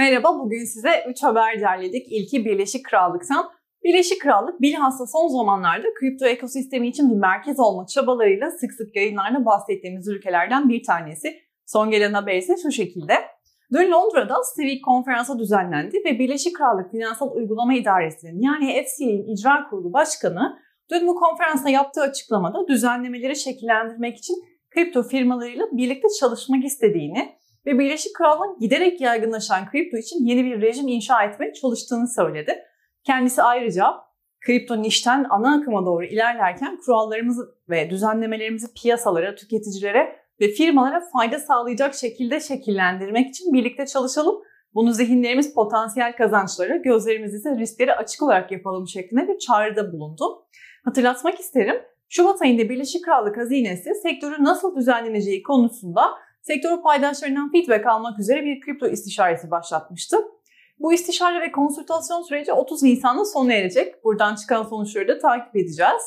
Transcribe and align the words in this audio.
Merhaba, 0.00 0.38
bugün 0.38 0.64
size 0.64 0.90
3 1.08 1.22
haber 1.22 1.60
derledik. 1.60 2.06
İlki 2.10 2.44
Birleşik 2.44 2.84
Krallık'tan. 2.84 3.50
Birleşik 3.84 4.22
Krallık 4.22 4.60
bilhassa 4.60 5.06
son 5.06 5.28
zamanlarda 5.28 5.86
kripto 5.94 6.26
ekosistemi 6.26 6.88
için 6.88 7.10
bir 7.10 7.16
merkez 7.16 7.60
olma 7.60 7.86
çabalarıyla 7.86 8.50
sık 8.50 8.72
sık 8.72 8.96
yayınlarda 8.96 9.44
bahsettiğimiz 9.44 10.08
ülkelerden 10.08 10.68
bir 10.68 10.82
tanesi. 10.82 11.38
Son 11.66 11.90
gelen 11.90 12.12
haber 12.12 12.36
ise 12.36 12.54
şu 12.62 12.70
şekilde. 12.70 13.14
Dün 13.72 13.90
Londra'da 13.90 14.34
Civic 14.56 14.80
konferansı 14.80 15.38
düzenlendi 15.38 15.96
ve 16.04 16.18
Birleşik 16.18 16.56
Krallık 16.56 16.90
Finansal 16.90 17.30
Uygulama 17.30 17.74
İdaresi'nin 17.74 18.40
yani 18.40 18.84
FCA'nin 18.84 19.34
icra 19.34 19.68
kurulu 19.70 19.92
başkanı 19.92 20.58
dün 20.90 21.06
bu 21.06 21.14
konferansta 21.14 21.70
yaptığı 21.70 22.00
açıklamada 22.00 22.68
düzenlemeleri 22.68 23.36
şekillendirmek 23.36 24.16
için 24.16 24.34
kripto 24.70 25.02
firmalarıyla 25.02 25.66
birlikte 25.72 26.08
çalışmak 26.20 26.64
istediğini 26.64 27.40
ve 27.66 27.78
Birleşik 27.78 28.16
Krallık 28.16 28.60
giderek 28.60 29.00
yaygınlaşan 29.00 29.70
kripto 29.70 29.96
için 29.96 30.24
yeni 30.24 30.44
bir 30.44 30.60
rejim 30.60 30.88
inşa 30.88 31.22
etmeye 31.22 31.52
çalıştığını 31.52 32.08
söyledi. 32.08 32.58
Kendisi 33.06 33.42
ayrıca 33.42 33.86
kripto 34.40 34.82
nişten 34.82 35.26
ana 35.30 35.54
akıma 35.54 35.86
doğru 35.86 36.04
ilerlerken 36.04 36.78
kurallarımızı 36.86 37.42
ve 37.68 37.90
düzenlemelerimizi 37.90 38.74
piyasalara, 38.74 39.34
tüketicilere 39.34 40.16
ve 40.40 40.48
firmalara 40.48 41.00
fayda 41.12 41.38
sağlayacak 41.38 41.94
şekilde 41.94 42.40
şekillendirmek 42.40 43.28
için 43.28 43.52
birlikte 43.52 43.86
çalışalım. 43.86 44.42
Bunu 44.74 44.92
zihinlerimiz 44.92 45.54
potansiyel 45.54 46.16
kazançları, 46.16 46.76
gözlerimiz 46.76 47.34
ise 47.34 47.56
riskleri 47.58 47.94
açık 47.94 48.22
olarak 48.22 48.52
yapalım 48.52 48.88
şeklinde 48.88 49.28
bir 49.28 49.38
çağrıda 49.38 49.92
bulundu. 49.92 50.46
Hatırlatmak 50.84 51.40
isterim, 51.40 51.82
Şubat 52.08 52.42
ayında 52.42 52.68
Birleşik 52.68 53.04
Krallık 53.04 53.36
Hazinesi 53.36 53.94
sektörün 54.02 54.44
nasıl 54.44 54.76
düzenleneceği 54.76 55.42
konusunda 55.42 56.02
sektör 56.42 56.82
paydaşlarından 56.82 57.52
feedback 57.52 57.86
almak 57.86 58.18
üzere 58.18 58.44
bir 58.44 58.60
kripto 58.60 58.86
istişaresi 58.86 59.50
başlatmıştı. 59.50 60.16
Bu 60.78 60.92
istişare 60.92 61.40
ve 61.40 61.52
konsültasyon 61.52 62.22
süreci 62.22 62.52
30 62.52 62.82
Nisan'da 62.82 63.24
sona 63.24 63.52
erecek. 63.52 64.04
Buradan 64.04 64.34
çıkan 64.34 64.62
sonuçları 64.62 65.08
da 65.08 65.18
takip 65.18 65.56
edeceğiz. 65.56 66.02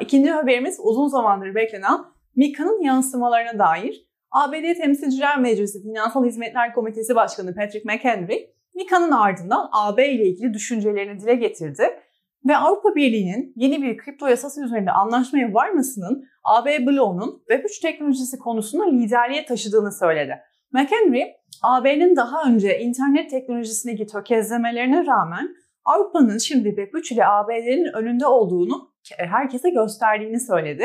İkinci 0.00 0.30
haberimiz 0.30 0.78
uzun 0.82 1.08
zamandır 1.08 1.54
beklenen 1.54 1.98
MiCA'nın 2.36 2.80
yansımalarına 2.80 3.58
dair. 3.58 4.08
ABD 4.30 4.74
Temsilciler 4.80 5.38
Meclisi 5.38 5.82
Finansal 5.82 6.24
Hizmetler 6.24 6.74
Komitesi 6.74 7.14
Başkanı 7.14 7.54
Patrick 7.54 7.94
McHenry, 7.94 8.54
MiCA'nın 8.74 9.10
ardından 9.10 9.68
AB 9.72 10.08
ile 10.08 10.24
ilgili 10.28 10.54
düşüncelerini 10.54 11.20
dile 11.20 11.34
getirdi 11.34 12.00
ve 12.46 12.56
Avrupa 12.56 12.94
Birliği'nin 12.94 13.52
yeni 13.56 13.82
bir 13.82 13.96
kripto 13.96 14.26
yasası 14.26 14.64
üzerinde 14.64 14.90
anlaşmaya 14.90 15.54
varmasının 15.54 16.24
AB 16.44 16.86
bloğunun 16.86 17.42
Web3 17.50 17.82
teknolojisi 17.82 18.38
konusunda 18.38 18.84
liderliğe 18.90 19.44
taşıdığını 19.44 19.92
söyledi. 19.92 20.38
McHenry, 20.72 21.22
AB'nin 21.62 22.16
daha 22.16 22.42
önce 22.50 22.78
internet 22.78 23.30
teknolojisindeki 23.30 24.06
tökezlemelerine 24.06 25.06
rağmen 25.06 25.48
Avrupa'nın 25.84 26.38
şimdi 26.38 26.68
Web3 26.68 27.14
ile 27.14 27.26
AB'lerin 27.26 27.96
önünde 27.96 28.26
olduğunu 28.26 28.92
herkese 29.18 29.70
gösterdiğini 29.70 30.40
söyledi. 30.40 30.84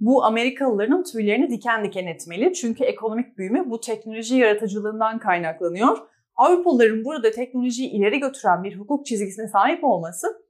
Bu 0.00 0.24
Amerikalıların 0.24 1.04
tüylerini 1.04 1.50
diken 1.50 1.84
diken 1.84 2.06
etmeli 2.06 2.52
çünkü 2.52 2.84
ekonomik 2.84 3.38
büyüme 3.38 3.70
bu 3.70 3.80
teknoloji 3.80 4.36
yaratıcılığından 4.36 5.18
kaynaklanıyor. 5.18 5.98
Avrupalıların 6.36 7.04
burada 7.04 7.30
teknolojiyi 7.30 7.90
ileri 7.90 8.18
götüren 8.20 8.64
bir 8.64 8.78
hukuk 8.78 9.06
çizgisine 9.06 9.48
sahip 9.48 9.84
olması 9.84 10.45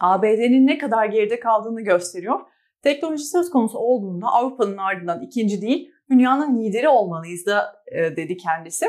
ABD'nin 0.00 0.66
ne 0.66 0.78
kadar 0.78 1.06
geride 1.06 1.40
kaldığını 1.40 1.80
gösteriyor. 1.80 2.40
Teknoloji 2.82 3.24
söz 3.24 3.50
konusu 3.50 3.78
olduğunda 3.78 4.26
Avrupa'nın 4.26 4.76
ardından 4.76 5.22
ikinci 5.22 5.62
değil, 5.62 5.90
dünyanın 6.10 6.60
lideri 6.60 6.88
olmalıyız 6.88 7.46
da 7.46 7.82
e, 7.92 8.16
dedi 8.16 8.36
kendisi. 8.36 8.86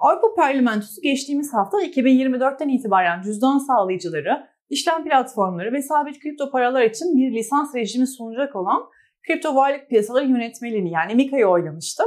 Avrupa 0.00 0.34
Parlamentosu 0.34 1.02
geçtiğimiz 1.02 1.54
hafta 1.54 1.82
2024'ten 1.82 2.68
itibaren 2.68 3.22
cüzdan 3.22 3.58
sağlayıcıları, 3.58 4.46
işlem 4.70 5.04
platformları 5.04 5.72
ve 5.72 5.82
sabit 5.82 6.20
kripto 6.20 6.50
paralar 6.50 6.82
için 6.82 7.16
bir 7.16 7.34
lisans 7.34 7.74
rejimi 7.74 8.06
sunacak 8.06 8.56
olan 8.56 8.82
kripto 9.26 9.54
varlık 9.54 9.88
piyasaları 9.88 10.26
yönetmeliğini 10.26 10.90
yani 10.90 11.14
MiCA'yı 11.14 11.46
oylamıştı. 11.46 12.02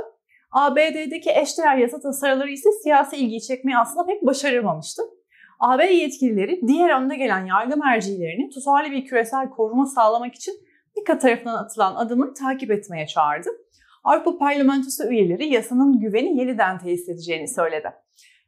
ABD'deki 0.51 1.29
eşdeğer 1.29 1.77
yasa 1.77 1.99
tasarıları 1.99 2.51
ise 2.51 2.69
siyasi 2.83 3.17
ilgiyi 3.17 3.41
çekmeyi 3.41 3.77
aslında 3.77 4.05
pek 4.05 4.25
başaramamıştı. 4.25 5.01
AB 5.59 5.93
yetkilileri 5.93 6.61
diğer 6.67 7.01
önde 7.01 7.15
gelen 7.15 7.45
yargı 7.45 7.77
mercilerini 7.77 8.49
tutarlı 8.49 8.91
bir 8.91 9.05
küresel 9.05 9.49
koruma 9.49 9.85
sağlamak 9.85 10.35
için 10.35 10.53
MiCA 10.97 11.17
tarafından 11.17 11.63
atılan 11.63 11.95
adımı 11.95 12.33
takip 12.33 12.71
etmeye 12.71 13.07
çağırdı. 13.07 13.49
Avrupa 14.03 14.37
Parlamentosu 14.37 15.03
üyeleri 15.09 15.47
yasanın 15.47 15.99
güveni 15.99 16.39
yeniden 16.39 16.79
tesis 16.79 17.09
edeceğini 17.09 17.47
söyledi. 17.47 17.91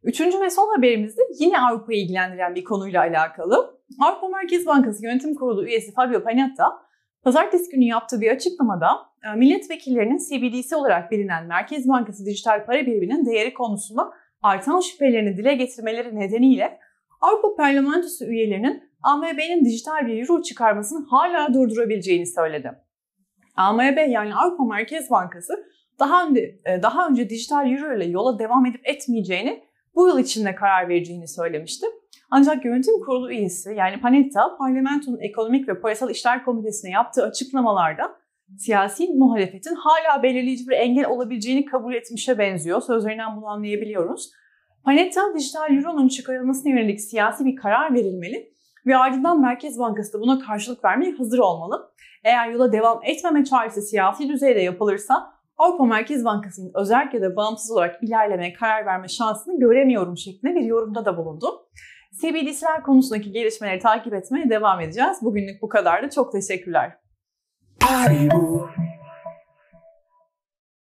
Üçüncü 0.03 0.41
ve 0.41 0.49
son 0.49 0.75
haberimiz 0.75 1.17
de 1.17 1.21
yine 1.39 1.59
Avrupa'yı 1.59 2.01
ilgilendiren 2.01 2.55
bir 2.55 2.63
konuyla 2.63 3.01
alakalı. 3.01 3.81
Avrupa 3.99 4.27
Merkez 4.27 4.65
Bankası 4.65 5.05
Yönetim 5.05 5.35
Kurulu 5.35 5.65
üyesi 5.65 5.93
Fabio 5.93 6.23
Panetta, 6.23 6.65
pazartesi 7.23 7.71
günü 7.71 7.83
yaptığı 7.85 8.21
bir 8.21 8.31
açıklamada 8.31 8.87
e, 9.23 9.35
milletvekillerinin 9.35 10.17
CBDC 10.17 10.75
olarak 10.75 11.11
bilinen 11.11 11.47
Merkez 11.47 11.87
Bankası 11.89 12.25
dijital 12.25 12.65
para 12.65 12.85
biriminin 12.85 13.25
değeri 13.25 13.53
konusunda 13.53 14.11
artan 14.41 14.79
şüphelerini 14.79 15.37
dile 15.37 15.53
getirmeleri 15.55 16.15
nedeniyle 16.15 16.79
Avrupa 17.21 17.55
Parlamentosu 17.55 18.25
üyelerinin 18.25 18.83
AMB'nin 19.03 19.65
dijital 19.65 20.07
bir 20.07 20.21
euro 20.21 20.41
çıkarmasını 20.41 21.05
hala 21.09 21.53
durdurabileceğini 21.53 22.25
söyledi. 22.25 22.71
AMB 23.55 23.97
yani 24.09 24.35
Avrupa 24.35 24.63
Merkez 24.65 25.11
Bankası 25.11 25.53
daha 25.99 26.27
önce, 26.27 26.59
e, 26.65 26.83
daha 26.83 27.07
önce 27.07 27.29
dijital 27.29 27.71
euro 27.71 27.97
ile 27.97 28.05
yola 28.05 28.39
devam 28.39 28.65
edip 28.65 28.81
etmeyeceğini 28.87 29.63
bu 29.95 30.07
yıl 30.07 30.19
içinde 30.19 30.55
karar 30.55 30.89
vereceğini 30.89 31.27
söylemişti. 31.27 31.85
Ancak 32.31 32.65
yönetim 32.65 32.99
kurulu 33.05 33.31
üyesi 33.31 33.73
yani 33.77 34.01
Panetta 34.01 34.57
parlamentonun 34.57 35.19
ekonomik 35.19 35.67
ve 35.67 35.81
parasal 35.81 36.09
işler 36.09 36.45
komitesine 36.45 36.91
yaptığı 36.91 37.23
açıklamalarda 37.23 38.15
siyasi 38.57 39.13
muhalefetin 39.13 39.75
hala 39.75 40.23
belirleyici 40.23 40.67
bir 40.67 40.75
engel 40.75 41.05
olabileceğini 41.05 41.65
kabul 41.65 41.93
etmişe 41.93 42.37
benziyor. 42.37 42.81
Sözlerinden 42.81 43.37
bunu 43.37 43.47
anlayabiliyoruz. 43.47 44.31
Panetta 44.85 45.33
dijital 45.35 45.77
euronun 45.77 46.07
çıkarılmasına 46.07 46.71
yönelik 46.71 47.01
siyasi 47.01 47.45
bir 47.45 47.55
karar 47.55 47.93
verilmeli 47.93 48.53
ve 48.85 48.97
ardından 48.97 49.41
Merkez 49.41 49.79
Bankası 49.79 50.13
da 50.13 50.21
buna 50.21 50.39
karşılık 50.39 50.83
vermeye 50.83 51.11
hazır 51.11 51.39
olmalı. 51.39 51.91
Eğer 52.23 52.49
yola 52.49 52.71
devam 52.71 52.99
etmeme 53.03 53.43
çağrısı 53.43 53.81
siyasi 53.81 54.29
düzeyde 54.29 54.59
yapılırsa 54.59 55.33
Avrupa 55.57 55.85
Merkez 55.85 56.25
Bankası'nın 56.25 56.71
özellikle 56.75 57.21
de 57.21 57.35
bağımsız 57.35 57.71
olarak 57.71 58.03
ilerlemeye 58.03 58.53
karar 58.53 58.85
verme 58.85 59.07
şansını 59.07 59.59
göremiyorum 59.59 60.17
şeklinde 60.17 60.55
bir 60.55 60.65
yorumda 60.65 61.05
da 61.05 61.17
bulundu. 61.17 61.45
CBDC'ler 62.21 62.83
konusundaki 62.83 63.31
gelişmeleri 63.31 63.79
takip 63.79 64.13
etmeye 64.13 64.49
devam 64.49 64.79
edeceğiz. 64.79 65.17
Bugünlük 65.21 65.61
bu 65.61 65.69
kadardı. 65.69 66.09
Çok 66.09 66.31
teşekkürler. 66.31 66.97
Haribo. 67.83 68.69